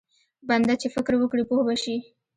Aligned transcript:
بنده 0.49 0.73
چې 0.81 0.87
فکر 0.95 1.13
وکړي 1.17 1.43
پوه 1.49 1.63
به 1.67 1.75
شي. 1.83 1.95